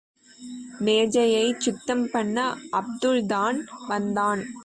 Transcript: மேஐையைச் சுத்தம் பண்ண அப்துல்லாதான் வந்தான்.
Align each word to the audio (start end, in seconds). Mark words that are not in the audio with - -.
மேஐையைச் 0.79 1.59
சுத்தம் 1.59 2.09
பண்ண 2.11 2.37
அப்துல்லாதான் 2.71 3.59
வந்தான். 3.87 4.41